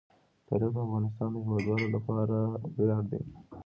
تاریخ 0.47 0.69
د 0.73 0.77
افغانستان 0.85 1.29
د 1.31 1.35
هیوادوالو 1.45 1.87
لپاره 1.95 2.37
ویاړ 2.75 3.03
دی. 3.11 3.21